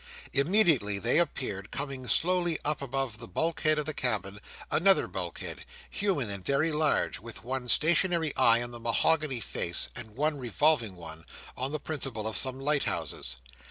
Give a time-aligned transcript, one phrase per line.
[0.33, 4.39] Immediately there appeared, coming slowly up above the bulk head of the cabin,
[4.71, 10.39] another bulk head—human, and very large—with one stationary eye in the mahogany face, and one
[10.39, 11.23] revolving one,
[11.55, 13.37] on the principle of some lighthouses.